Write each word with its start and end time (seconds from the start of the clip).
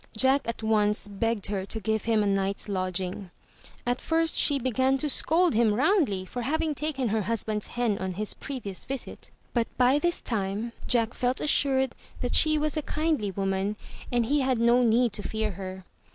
Jack 0.17 0.47
at 0.47 0.63
once 0.63 1.07
begged 1.07 1.45
her 1.45 1.63
to 1.63 1.79
give 1.79 2.05
him 2.05 2.23
a 2.23 2.25
night's 2.25 2.67
lodging. 2.67 3.29
At 3.85 4.01
first 4.01 4.35
she 4.35 4.57
began 4.57 4.97
to 4.97 5.07
scold 5.07 5.53
him 5.53 5.75
roundly 5.75 6.25
for 6.25 6.41
having 6.41 6.73
taken 6.73 7.09
her 7.09 7.21
husband's 7.21 7.67
hen 7.67 7.99
on 7.99 8.13
his 8.13 8.33
previous 8.33 8.83
visit, 8.83 9.29
but 9.53 9.67
by 9.77 9.99
this 9.99 10.19
time 10.19 10.71
Jack 10.87 11.13
felt 11.13 11.39
assured 11.39 11.93
that 12.21 12.33
she 12.33 12.57
was 12.57 12.75
a 12.75 12.81
kindly 12.81 13.29
woman 13.29 13.75
and 14.11 14.25
he 14.25 14.39
had 14.39 14.57
no 14.57 14.81
need 14.81 15.13
to 15.13 15.21
fear 15.21 15.51
her. 15.51 15.85